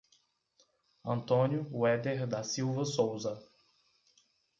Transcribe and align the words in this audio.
Antônio 1.05 1.67
Ueder 1.71 2.25
da 2.25 2.41
Silva 2.41 2.83
Souza 2.85 3.39